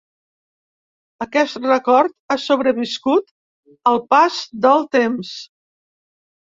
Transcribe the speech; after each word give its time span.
Aquest 1.25 1.59
record 1.67 2.17
ha 2.31 2.39
sobreviscut 2.47 3.31
al 3.93 4.05
pas 4.17 4.43
del 4.67 4.87
temps. 5.01 5.41